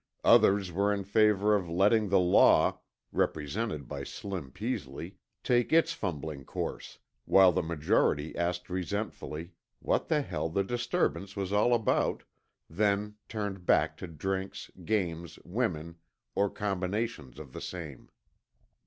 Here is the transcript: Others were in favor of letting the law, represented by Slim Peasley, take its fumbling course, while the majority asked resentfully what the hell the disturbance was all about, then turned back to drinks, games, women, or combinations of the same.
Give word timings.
Others 0.23 0.71
were 0.71 0.91
in 0.91 1.03
favor 1.03 1.55
of 1.55 1.69
letting 1.69 2.09
the 2.09 2.17
law, 2.17 2.79
represented 3.11 3.87
by 3.87 4.03
Slim 4.03 4.49
Peasley, 4.49 5.19
take 5.43 5.71
its 5.71 5.93
fumbling 5.93 6.43
course, 6.43 6.97
while 7.25 7.51
the 7.51 7.61
majority 7.61 8.35
asked 8.35 8.67
resentfully 8.67 9.51
what 9.77 10.07
the 10.07 10.23
hell 10.23 10.49
the 10.49 10.63
disturbance 10.63 11.35
was 11.35 11.53
all 11.53 11.71
about, 11.71 12.23
then 12.67 13.13
turned 13.29 13.67
back 13.67 13.95
to 13.97 14.07
drinks, 14.07 14.71
games, 14.85 15.37
women, 15.45 15.97
or 16.33 16.49
combinations 16.49 17.37
of 17.37 17.53
the 17.53 17.61
same. 17.61 18.09